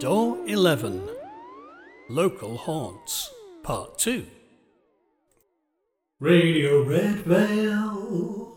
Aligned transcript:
Door 0.00 0.38
11 0.48 1.08
Local 2.08 2.56
Haunts 2.56 3.30
Part 3.62 3.96
2 3.98 4.26
Radio 6.18 6.84
Redvale. 6.84 8.56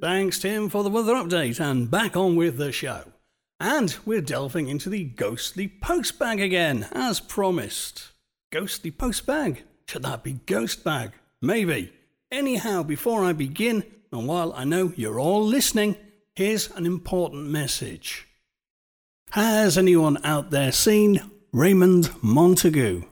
Thanks, 0.00 0.40
Tim, 0.40 0.68
for 0.68 0.82
the 0.82 0.90
weather 0.90 1.14
update, 1.14 1.60
and 1.60 1.88
back 1.88 2.16
on 2.16 2.34
with 2.34 2.56
the 2.56 2.72
show. 2.72 3.11
And 3.62 3.96
we're 4.04 4.20
delving 4.20 4.66
into 4.66 4.90
the 4.90 5.04
ghostly 5.04 5.68
post 5.68 6.18
bag 6.18 6.40
again, 6.40 6.88
as 6.90 7.20
promised. 7.20 8.10
Ghostly 8.50 8.90
post 8.90 9.24
bag? 9.24 9.62
Should 9.86 10.02
that 10.02 10.24
be 10.24 10.40
ghost 10.46 10.82
bag? 10.82 11.12
Maybe. 11.40 11.92
Anyhow, 12.32 12.82
before 12.82 13.22
I 13.22 13.32
begin, 13.32 13.84
and 14.10 14.26
while 14.26 14.52
I 14.54 14.64
know 14.64 14.92
you're 14.96 15.20
all 15.20 15.46
listening, 15.46 15.94
here's 16.34 16.72
an 16.72 16.86
important 16.86 17.50
message. 17.50 18.26
Has 19.30 19.78
anyone 19.78 20.18
out 20.24 20.50
there 20.50 20.72
seen 20.72 21.20
Raymond 21.52 22.10
Montague? 22.20 23.04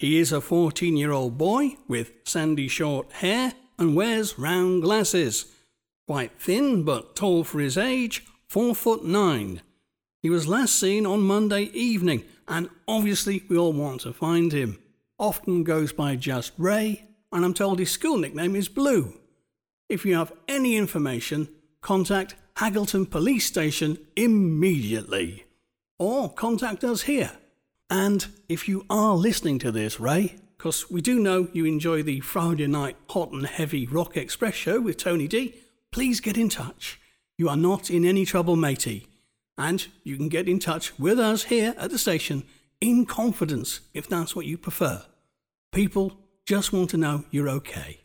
He 0.00 0.18
is 0.18 0.32
a 0.32 0.40
14 0.40 0.96
year 0.96 1.12
old 1.12 1.38
boy 1.38 1.76
with 1.86 2.10
sandy 2.24 2.66
short 2.66 3.12
hair 3.12 3.52
and 3.78 3.94
wears 3.94 4.36
round 4.36 4.82
glasses. 4.82 5.46
Quite 6.08 6.40
thin 6.40 6.82
but 6.82 7.14
tall 7.14 7.44
for 7.44 7.60
his 7.60 7.78
age, 7.78 8.24
4 8.48 8.74
foot 8.74 9.04
9. 9.04 9.62
He 10.22 10.30
was 10.30 10.46
last 10.46 10.78
seen 10.78 11.04
on 11.04 11.22
Monday 11.22 11.64
evening, 11.72 12.22
and 12.46 12.70
obviously 12.86 13.42
we 13.48 13.58
all 13.58 13.72
want 13.72 14.02
to 14.02 14.12
find 14.12 14.52
him. 14.52 14.78
Often 15.18 15.64
goes 15.64 15.92
by 15.92 16.14
just 16.14 16.52
Ray, 16.56 17.08
and 17.32 17.44
I'm 17.44 17.54
told 17.54 17.80
his 17.80 17.90
school 17.90 18.18
nickname 18.18 18.54
is 18.54 18.68
Blue. 18.68 19.14
If 19.88 20.04
you 20.06 20.14
have 20.14 20.32
any 20.46 20.76
information, 20.76 21.48
contact 21.80 22.36
Haggleton 22.54 23.06
Police 23.06 23.46
Station 23.46 23.98
immediately. 24.14 25.44
Or 25.98 26.32
contact 26.32 26.84
us 26.84 27.02
here. 27.02 27.32
And 27.90 28.24
if 28.48 28.68
you 28.68 28.86
are 28.88 29.16
listening 29.16 29.58
to 29.58 29.72
this, 29.72 29.98
Ray, 29.98 30.36
because 30.56 30.88
we 30.88 31.00
do 31.00 31.18
know 31.18 31.48
you 31.52 31.64
enjoy 31.64 32.04
the 32.04 32.20
Friday 32.20 32.68
night 32.68 32.96
hot 33.10 33.32
and 33.32 33.44
heavy 33.44 33.88
rock 33.88 34.16
express 34.16 34.54
show 34.54 34.80
with 34.80 34.98
Tony 34.98 35.26
D, 35.26 35.56
please 35.90 36.20
get 36.20 36.38
in 36.38 36.48
touch. 36.48 37.00
You 37.36 37.48
are 37.48 37.56
not 37.56 37.90
in 37.90 38.04
any 38.04 38.24
trouble, 38.24 38.54
matey. 38.54 39.08
And 39.58 39.86
you 40.02 40.16
can 40.16 40.28
get 40.28 40.48
in 40.48 40.58
touch 40.58 40.98
with 40.98 41.18
us 41.18 41.44
here 41.44 41.74
at 41.76 41.90
the 41.90 41.98
station 41.98 42.44
in 42.80 43.06
confidence 43.06 43.80
if 43.94 44.08
that's 44.08 44.34
what 44.34 44.46
you 44.46 44.58
prefer. 44.58 45.04
People 45.72 46.18
just 46.46 46.72
want 46.72 46.90
to 46.90 46.96
know 46.96 47.24
you're 47.30 47.48
okay. 47.48 48.00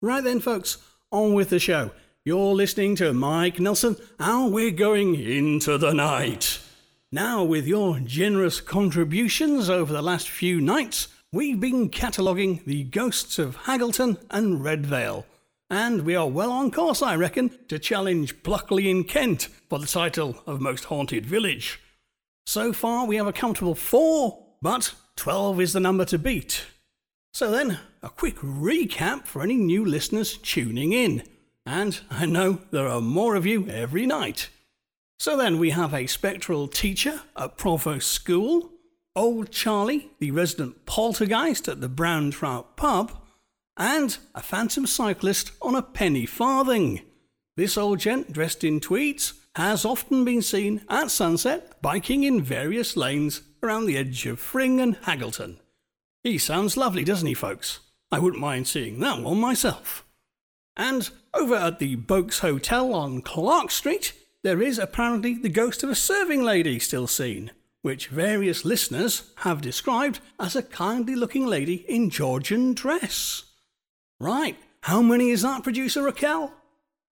Right 0.00 0.22
then, 0.22 0.40
folks, 0.40 0.78
on 1.10 1.34
with 1.34 1.50
the 1.50 1.58
show. 1.58 1.90
You're 2.24 2.54
listening 2.54 2.96
to 2.96 3.12
Mike 3.12 3.58
Nelson, 3.58 3.96
and 4.18 4.52
we're 4.52 4.70
going 4.70 5.14
into 5.14 5.78
the 5.78 5.92
night. 5.92 6.60
Now, 7.10 7.42
with 7.42 7.66
your 7.66 7.98
generous 7.98 8.60
contributions 8.60 9.68
over 9.68 9.92
the 9.92 10.02
last 10.02 10.28
few 10.28 10.60
nights, 10.60 11.08
we've 11.32 11.58
been 11.58 11.88
cataloguing 11.88 12.62
the 12.66 12.84
ghosts 12.84 13.38
of 13.38 13.56
Haggleton 13.64 14.18
and 14.30 14.60
Redvale. 14.60 15.24
And 15.72 16.02
we 16.02 16.16
are 16.16 16.28
well 16.28 16.50
on 16.50 16.72
course, 16.72 17.00
I 17.00 17.14
reckon, 17.14 17.56
to 17.68 17.78
challenge 17.78 18.42
Pluckley 18.42 18.90
in 18.90 19.04
Kent 19.04 19.48
for 19.68 19.78
the 19.78 19.86
title 19.86 20.42
of 20.44 20.60
Most 20.60 20.86
Haunted 20.86 21.24
Village. 21.24 21.78
So 22.44 22.72
far, 22.72 23.06
we 23.06 23.14
have 23.14 23.28
a 23.28 23.32
comfortable 23.32 23.76
four, 23.76 24.46
but 24.60 24.94
12 25.14 25.60
is 25.60 25.72
the 25.72 25.78
number 25.78 26.04
to 26.06 26.18
beat. 26.18 26.66
So 27.32 27.52
then, 27.52 27.78
a 28.02 28.08
quick 28.08 28.34
recap 28.38 29.26
for 29.26 29.42
any 29.42 29.54
new 29.54 29.84
listeners 29.84 30.38
tuning 30.38 30.92
in. 30.92 31.22
And 31.64 32.00
I 32.10 32.26
know 32.26 32.62
there 32.72 32.88
are 32.88 33.00
more 33.00 33.36
of 33.36 33.46
you 33.46 33.68
every 33.68 34.06
night. 34.06 34.50
So 35.20 35.36
then, 35.36 35.60
we 35.60 35.70
have 35.70 35.94
a 35.94 36.08
spectral 36.08 36.66
teacher 36.66 37.20
at 37.36 37.56
Provost 37.56 38.10
School, 38.10 38.72
Old 39.14 39.52
Charlie, 39.52 40.10
the 40.18 40.32
resident 40.32 40.84
poltergeist 40.84 41.68
at 41.68 41.80
the 41.80 41.88
Brown 41.88 42.32
Trout 42.32 42.76
pub, 42.76 43.19
and 43.80 44.18
a 44.34 44.42
phantom 44.42 44.86
cyclist 44.86 45.52
on 45.62 45.74
a 45.74 45.80
penny 45.82 46.26
farthing. 46.26 47.00
This 47.56 47.78
old 47.78 47.98
gent, 47.98 48.30
dressed 48.30 48.62
in 48.62 48.78
tweeds, 48.78 49.32
has 49.56 49.86
often 49.86 50.22
been 50.24 50.42
seen 50.42 50.82
at 50.90 51.10
sunset 51.10 51.80
biking 51.80 52.22
in 52.22 52.42
various 52.42 52.94
lanes 52.94 53.40
around 53.62 53.86
the 53.86 53.96
edge 53.96 54.26
of 54.26 54.38
Fring 54.38 54.80
and 54.80 54.96
Haggleton. 55.04 55.58
He 56.22 56.36
sounds 56.36 56.76
lovely, 56.76 57.04
doesn't 57.04 57.26
he, 57.26 57.32
folks? 57.32 57.80
I 58.12 58.18
wouldn't 58.18 58.40
mind 58.40 58.68
seeing 58.68 59.00
that 59.00 59.22
one 59.22 59.40
myself. 59.40 60.04
And 60.76 61.08
over 61.32 61.54
at 61.54 61.78
the 61.78 61.96
Boakes 61.96 62.40
Hotel 62.40 62.92
on 62.92 63.22
Clark 63.22 63.70
Street, 63.70 64.12
there 64.42 64.60
is 64.60 64.78
apparently 64.78 65.34
the 65.34 65.48
ghost 65.48 65.82
of 65.82 65.88
a 65.88 65.94
serving 65.94 66.42
lady 66.42 66.78
still 66.78 67.06
seen, 67.06 67.50
which 67.80 68.08
various 68.08 68.66
listeners 68.66 69.32
have 69.36 69.62
described 69.62 70.20
as 70.38 70.54
a 70.54 70.62
kindly 70.62 71.14
looking 71.14 71.46
lady 71.46 71.86
in 71.88 72.10
Georgian 72.10 72.74
dress. 72.74 73.44
Right, 74.20 74.58
how 74.82 75.00
many 75.00 75.30
is 75.30 75.40
that, 75.40 75.62
producer 75.62 76.02
Raquel? 76.02 76.52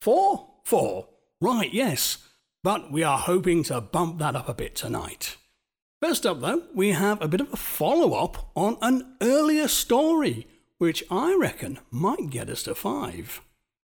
Four? 0.02 0.50
Four. 0.66 1.08
Right, 1.40 1.74
yes. 1.74 2.18
But 2.64 2.92
we 2.92 3.02
are 3.02 3.18
hoping 3.18 3.64
to 3.64 3.80
bump 3.80 4.20
that 4.20 4.36
up 4.36 4.50
a 4.50 4.54
bit 4.54 4.76
tonight. 4.76 5.38
First 6.02 6.26
up, 6.26 6.42
though, 6.42 6.64
we 6.76 6.92
have 6.92 7.22
a 7.22 7.30
bit 7.30 7.40
of 7.40 7.54
a 7.54 7.56
follow 7.56 8.14
up 8.14 8.52
on 8.58 8.78
an 8.82 9.16
earlier 9.22 9.70
story, 9.70 10.48
which 10.80 11.02
I 11.10 11.34
reckon 11.40 11.80
might 11.90 12.30
get 12.30 12.50
us 12.50 12.64
to 12.64 12.76
five. 12.76 13.42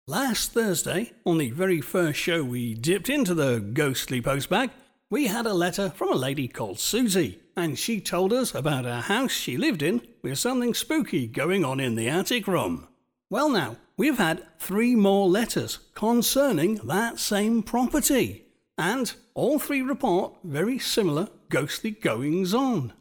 Last 0.07 0.53
Thursday, 0.53 1.11
on 1.27 1.39
the 1.39 1.51
very 1.51 1.81
first 1.81 2.19
show 2.19 2.45
we 2.45 2.75
dipped 2.75 3.11
into 3.11 3.35
the 3.35 3.59
ghostly 3.59 4.23
postbag, 4.23 4.71
we 5.11 5.27
had 5.27 5.47
a 5.47 5.53
letter 5.53 5.91
from 5.91 6.13
a 6.13 6.17
lady 6.17 6.47
called 6.47 6.79
Susie, 6.79 7.41
and 7.57 7.77
she 7.77 8.01
told 8.01 8.33
us 8.33 8.55
about 8.55 8.87
a 8.87 9.01
house 9.03 9.33
she 9.33 9.57
lived 9.57 9.83
in 9.83 10.01
with 10.23 10.39
something 10.39 10.75
spooky 10.75 11.27
going 11.27 11.65
on 11.65 11.81
in 11.81 11.97
the 11.97 12.09
attic 12.09 12.47
room. 12.47 12.87
Well, 13.31 13.49
now, 13.49 13.77
we've 13.97 14.19
had 14.19 14.45
three 14.59 14.97
more 14.97 15.29
letters 15.29 15.79
concerning 15.95 16.75
that 16.87 17.21
same 17.21 17.63
property, 17.63 18.45
and 18.77 19.15
all 19.35 19.61
three 19.61 19.83
report 19.83 20.35
very 20.43 20.81
similar 20.81 21.29
ghostly 21.49 21.93
goings 21.93 22.53
on. 22.53 22.93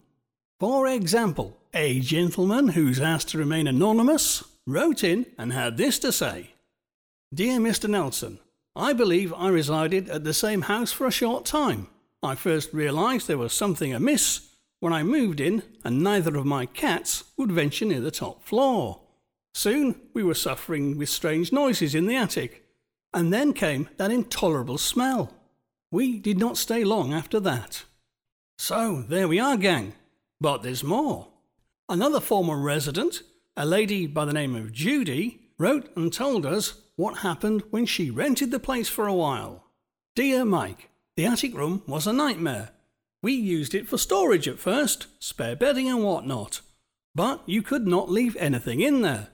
For 0.60 0.86
example, 0.86 1.58
a 1.74 2.00
gentleman 2.00 2.70
who's 2.70 3.00
asked 3.00 3.30
to 3.30 3.40
remain 3.40 3.66
anonymous 3.66 4.44
wrote 4.68 5.04
in 5.04 5.26
and 5.36 5.52
had 5.52 5.78
this 5.78 5.98
to 6.00 6.12
say 6.12 6.52
Dear 7.34 7.60
Mr. 7.60 7.90
Nelson, 7.90 8.38
I 8.76 8.94
believe 8.94 9.34
I 9.34 9.48
resided 9.50 10.10
at 10.10 10.26
the 10.26 10.34
same 10.36 10.64
house 10.64 10.92
for 10.92 11.08
a 11.08 11.12
short 11.12 11.46
time. 11.46 11.88
I 12.22 12.36
first 12.36 12.72
realised 12.72 13.28
there 13.28 13.38
was 13.40 13.54
something 13.54 13.96
amiss 13.96 14.48
when 14.80 14.94
I 14.94 15.02
moved 15.02 15.40
in 15.40 15.64
and 15.84 16.04
neither 16.04 16.38
of 16.38 16.46
my 16.46 16.68
cats 16.68 17.24
would 17.36 17.52
venture 17.52 17.86
near 17.86 18.00
the 18.00 18.12
top 18.12 18.44
floor. 18.44 19.02
Soon 19.54 20.00
we 20.14 20.24
were 20.24 20.34
suffering 20.34 20.98
with 20.98 21.10
strange 21.10 21.52
noises 21.52 21.96
in 21.96 22.06
the 22.06 22.16
attic, 22.16 22.66
and 23.14 23.34
then 23.34 23.54
came 23.54 23.90
that 23.98 24.12
intolerable 24.12 24.78
smell. 24.78 25.34
We 25.92 26.20
did 26.20 26.38
not 26.38 26.58
stay 26.58 26.84
long 26.84 27.14
after 27.14 27.40
that. 27.40 27.84
So 28.58 29.04
there 29.08 29.28
we 29.28 29.40
are, 29.40 29.58
gang. 29.58 29.94
But 30.40 30.64
there's 30.64 30.84
more. 30.84 31.30
Another 31.88 32.20
former 32.20 32.58
resident, 32.58 33.24
a 33.58 33.66
lady 33.66 34.06
by 34.06 34.26
the 34.26 34.34
name 34.34 34.56
of 34.56 34.72
Judy, 34.72 35.50
wrote 35.58 35.90
and 35.96 36.14
told 36.14 36.46
us 36.46 36.82
what 36.96 37.20
happened 37.20 37.64
when 37.72 37.86
she 37.86 38.12
rented 38.12 38.52
the 38.52 38.60
place 38.60 38.88
for 38.88 39.08
a 39.08 39.14
while. 39.14 39.66
Dear 40.16 40.46
Mike, 40.46 40.90
the 41.16 41.26
attic 41.26 41.56
room 41.56 41.82
was 41.88 42.06
a 42.06 42.14
nightmare. 42.14 42.70
We 43.22 43.34
used 43.34 43.74
it 43.74 43.88
for 43.88 43.98
storage 43.98 44.48
at 44.48 44.60
first, 44.60 45.08
spare 45.20 45.56
bedding 45.56 45.90
and 45.90 46.04
whatnot. 46.04 46.62
But 47.16 47.42
you 47.48 47.62
could 47.62 47.88
not 47.88 48.10
leave 48.12 48.36
anything 48.38 48.82
in 48.82 49.02
there, 49.02 49.30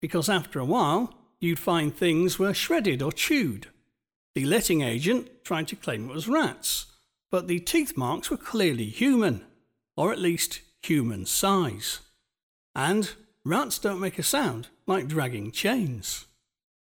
because 0.00 0.28
after 0.28 0.58
a 0.58 0.64
while 0.64 1.14
you'd 1.40 1.58
find 1.58 1.94
things 1.94 2.38
were 2.38 2.54
shredded 2.54 3.02
or 3.02 3.12
chewed. 3.12 3.68
The 4.34 4.44
letting 4.44 4.82
agent 4.82 5.44
tried 5.44 5.68
to 5.68 5.76
claim 5.76 6.08
it 6.08 6.14
was 6.14 6.28
rats, 6.28 6.86
but 7.30 7.48
the 7.48 7.60
teeth 7.60 7.96
marks 7.96 8.30
were 8.30 8.36
clearly 8.36 8.86
human, 8.86 9.44
or 9.96 10.12
at 10.12 10.18
least 10.18 10.60
human 10.82 11.26
size. 11.26 12.00
And 12.74 13.12
rats 13.44 13.78
don't 13.78 14.00
make 14.00 14.18
a 14.18 14.22
sound 14.22 14.68
like 14.86 15.08
dragging 15.08 15.50
chains. 15.50 16.26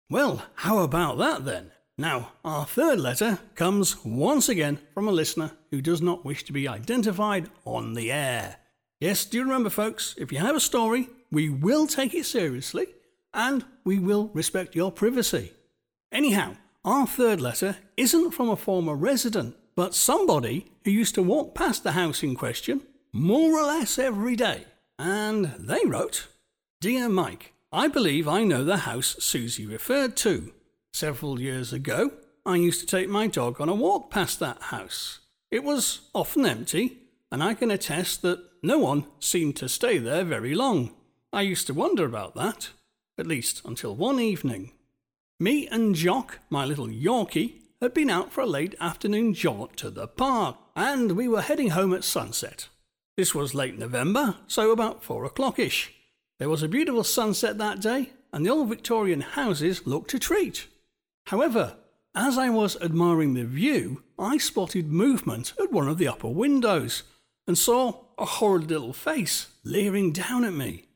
Well, 0.08 0.44
how 0.56 0.78
about 0.78 1.18
that 1.18 1.44
then? 1.44 1.72
Now, 1.98 2.32
our 2.44 2.64
third 2.64 2.98
letter 2.98 3.40
comes 3.54 4.04
once 4.04 4.48
again 4.48 4.78
from 4.94 5.06
a 5.06 5.12
listener 5.12 5.52
who 5.70 5.82
does 5.82 6.00
not 6.00 6.24
wish 6.24 6.44
to 6.44 6.52
be 6.52 6.66
identified 6.66 7.50
on 7.64 7.94
the 7.94 8.10
air. 8.10 8.56
Yes, 9.00 9.24
do 9.24 9.42
remember, 9.42 9.70
folks, 9.70 10.14
if 10.18 10.32
you 10.32 10.38
have 10.38 10.56
a 10.56 10.60
story, 10.60 11.08
we 11.30 11.48
will 11.48 11.86
take 11.86 12.14
it 12.14 12.24
seriously 12.24 12.86
and 13.32 13.64
we 13.84 13.98
will 13.98 14.30
respect 14.34 14.74
your 14.74 14.92
privacy. 14.92 15.52
Anyhow, 16.12 16.56
our 16.84 17.06
third 17.06 17.40
letter 17.40 17.76
isn't 17.96 18.32
from 18.32 18.48
a 18.48 18.56
former 18.56 18.94
resident 18.94 19.56
but 19.80 19.94
somebody 19.94 20.66
who 20.84 20.90
used 20.90 21.14
to 21.14 21.22
walk 21.22 21.54
past 21.54 21.82
the 21.82 21.92
house 21.92 22.22
in 22.22 22.34
question 22.34 22.82
more 23.14 23.58
or 23.58 23.62
less 23.62 23.98
every 23.98 24.36
day. 24.36 24.64
And 24.98 25.54
they 25.58 25.80
wrote 25.86 26.28
Dear 26.82 27.08
Mike, 27.08 27.54
I 27.72 27.88
believe 27.88 28.28
I 28.28 28.44
know 28.44 28.62
the 28.62 28.78
house 28.78 29.16
Susie 29.20 29.66
referred 29.66 30.16
to. 30.18 30.52
Several 30.92 31.40
years 31.40 31.72
ago, 31.72 32.12
I 32.44 32.56
used 32.56 32.80
to 32.80 32.86
take 32.86 33.08
my 33.08 33.26
dog 33.26 33.58
on 33.58 33.70
a 33.70 33.74
walk 33.74 34.10
past 34.10 34.38
that 34.40 34.60
house. 34.64 35.20
It 35.50 35.64
was 35.64 36.02
often 36.14 36.44
empty, 36.44 36.98
and 37.32 37.42
I 37.42 37.54
can 37.54 37.70
attest 37.70 38.22
that 38.22 38.44
no 38.62 38.78
one 38.78 39.06
seemed 39.18 39.56
to 39.56 39.68
stay 39.68 39.98
there 39.98 40.24
very 40.24 40.54
long. 40.54 40.92
I 41.32 41.40
used 41.40 41.66
to 41.68 41.74
wonder 41.74 42.04
about 42.04 42.34
that, 42.34 42.68
at 43.20 43.26
least 43.26 43.62
until 43.64 43.94
one 43.94 44.18
evening. 44.18 44.72
Me 45.38 45.68
and 45.68 45.94
Jock, 45.94 46.40
my 46.50 46.64
little 46.64 46.88
Yorkie, 46.88 47.60
had 47.80 47.94
been 47.94 48.10
out 48.10 48.32
for 48.32 48.40
a 48.40 48.46
late 48.46 48.74
afternoon 48.80 49.32
jaunt 49.32 49.76
to 49.76 49.90
the 49.90 50.08
park, 50.08 50.56
and 50.74 51.12
we 51.12 51.28
were 51.28 51.42
heading 51.42 51.70
home 51.70 51.94
at 51.94 52.04
sunset. 52.04 52.68
This 53.16 53.34
was 53.34 53.54
late 53.54 53.78
November, 53.78 54.36
so 54.46 54.70
about 54.70 55.04
four 55.04 55.24
o'clockish. 55.24 55.90
There 56.38 56.48
was 56.48 56.62
a 56.62 56.68
beautiful 56.68 57.04
sunset 57.04 57.58
that 57.58 57.80
day, 57.80 58.10
and 58.32 58.44
the 58.44 58.50
old 58.50 58.68
Victorian 58.68 59.20
houses 59.20 59.86
looked 59.86 60.14
a 60.14 60.18
treat. 60.18 60.66
However, 61.26 61.76
as 62.14 62.36
I 62.36 62.48
was 62.50 62.80
admiring 62.80 63.34
the 63.34 63.44
view, 63.44 64.02
I 64.18 64.38
spotted 64.38 64.90
movement 64.90 65.52
at 65.60 65.72
one 65.72 65.88
of 65.88 65.98
the 65.98 66.08
upper 66.08 66.28
windows 66.28 67.02
and 67.46 67.56
saw 67.56 68.04
a 68.18 68.24
horrid 68.24 68.70
little 68.70 68.92
face 68.92 69.48
leering 69.64 70.12
down 70.12 70.44
at 70.44 70.52
me. 70.52 70.86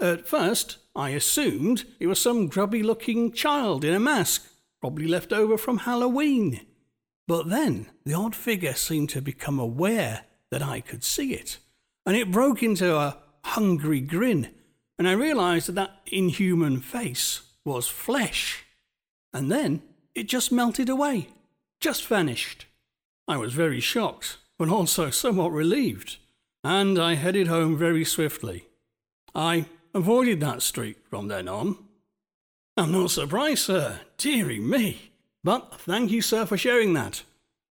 At 0.00 0.26
first, 0.26 0.78
I 0.96 1.10
assumed 1.10 1.84
it 1.98 2.06
was 2.06 2.20
some 2.20 2.46
grubby 2.46 2.82
looking 2.82 3.32
child 3.32 3.84
in 3.84 3.94
a 3.94 4.00
mask, 4.00 4.46
probably 4.80 5.08
left 5.08 5.32
over 5.32 5.58
from 5.58 5.78
Halloween. 5.78 6.60
But 7.26 7.48
then 7.48 7.86
the 8.04 8.14
odd 8.14 8.34
figure 8.36 8.74
seemed 8.74 9.08
to 9.10 9.22
become 9.22 9.58
aware 9.58 10.24
that 10.50 10.62
I 10.62 10.80
could 10.80 11.02
see 11.02 11.34
it, 11.34 11.58
and 12.06 12.16
it 12.16 12.30
broke 12.30 12.62
into 12.62 12.94
a 12.94 13.18
hungry 13.44 14.00
grin, 14.00 14.50
and 14.98 15.08
I 15.08 15.12
realized 15.12 15.68
that 15.68 15.74
that 15.74 16.00
inhuman 16.06 16.80
face 16.80 17.42
was 17.64 17.88
flesh. 17.88 18.64
And 19.32 19.50
then 19.50 19.82
it 20.14 20.28
just 20.28 20.52
melted 20.52 20.88
away, 20.88 21.28
just 21.80 22.06
vanished. 22.06 22.66
I 23.26 23.36
was 23.36 23.52
very 23.52 23.80
shocked, 23.80 24.36
but 24.58 24.68
also 24.68 25.10
somewhat 25.10 25.50
relieved, 25.50 26.18
and 26.62 26.98
I 26.98 27.14
headed 27.14 27.48
home 27.48 27.76
very 27.76 28.04
swiftly. 28.04 28.66
I 29.34 29.66
avoided 29.94 30.40
that 30.40 30.60
street 30.60 30.98
from 31.08 31.28
then 31.28 31.48
on. 31.48 31.78
I'm 32.76 32.92
not 32.92 33.12
surprised, 33.12 33.64
sir, 33.64 34.00
dearie 34.18 34.58
me. 34.58 35.12
But 35.44 35.80
thank 35.80 36.10
you, 36.10 36.20
sir, 36.20 36.44
for 36.44 36.58
sharing 36.58 36.92
that. 36.94 37.22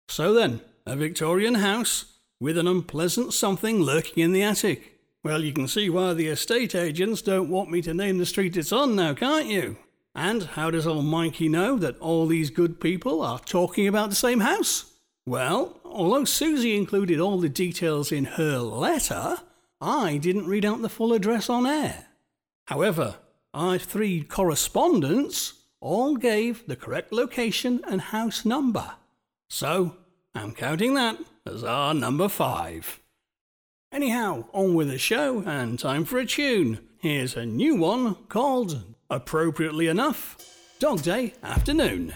So 0.09 0.33
then, 0.33 0.61
a 0.85 0.95
Victorian 0.95 1.55
house 1.55 2.05
with 2.39 2.57
an 2.57 2.67
unpleasant 2.67 3.33
something 3.33 3.81
lurking 3.81 4.23
in 4.23 4.31
the 4.31 4.43
attic. 4.43 4.99
Well, 5.23 5.43
you 5.43 5.51
can 5.53 5.67
see 5.67 5.89
why 5.89 6.13
the 6.13 6.27
estate 6.27 6.73
agents 6.73 7.21
don't 7.21 7.49
want 7.49 7.69
me 7.69 7.81
to 7.81 7.93
name 7.93 8.17
the 8.17 8.25
street 8.25 8.57
it's 8.57 8.71
on 8.71 8.95
now, 8.95 9.13
can't 9.13 9.47
you? 9.47 9.77
And 10.15 10.43
how 10.43 10.71
does 10.71 10.87
old 10.87 11.05
Mikey 11.05 11.49
know 11.49 11.77
that 11.77 11.99
all 11.99 12.25
these 12.25 12.49
good 12.49 12.79
people 12.79 13.21
are 13.21 13.39
talking 13.39 13.87
about 13.87 14.09
the 14.09 14.15
same 14.15 14.39
house? 14.39 14.93
Well, 15.27 15.79
although 15.83 16.23
Susie 16.23 16.75
included 16.75 17.19
all 17.19 17.39
the 17.39 17.49
details 17.49 18.11
in 18.11 18.25
her 18.25 18.57
letter, 18.57 19.37
I 19.79 20.17
didn't 20.17 20.47
read 20.47 20.65
out 20.65 20.81
the 20.81 20.89
full 20.89 21.13
address 21.13 21.49
on 21.49 21.67
air. 21.67 22.06
However, 22.67 23.15
our 23.53 23.77
three 23.77 24.21
correspondents 24.21 25.53
all 25.79 26.15
gave 26.15 26.67
the 26.67 26.75
correct 26.75 27.11
location 27.11 27.81
and 27.87 28.01
house 28.01 28.45
number. 28.45 28.91
So 29.49 29.95
I'm 30.35 30.53
counting 30.53 30.93
that 30.95 31.17
as 31.45 31.63
our 31.63 31.93
number 31.93 32.27
five. 32.27 32.99
Anyhow, 33.91 34.45
on 34.51 34.75
with 34.75 34.89
the 34.89 34.97
show 34.97 35.39
and 35.45 35.79
time 35.79 36.03
for 36.03 36.19
a 36.19 36.25
tune. 36.25 36.79
Here's 36.99 37.35
a 37.35 37.45
new 37.45 37.75
one 37.75 38.15
called 38.27 38.83
appropriately 39.09 39.87
enough, 39.87 40.37
Dog 40.79 41.01
Day 41.03 41.33
Afternoon. 41.41 42.13